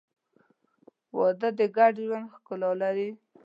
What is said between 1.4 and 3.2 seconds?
د ګډ ژوند ښکلا لري.